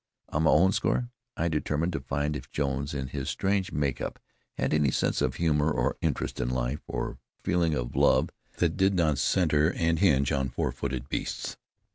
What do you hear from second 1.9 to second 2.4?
to find